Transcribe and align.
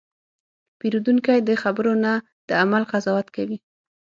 پیرودونکی 0.79 1.39
د 1.43 1.49
خبرو 1.61 1.93
نه، 2.03 2.13
د 2.47 2.49
عمل 2.61 2.83
قضاوت 2.91 3.27
کوي. 3.35 3.57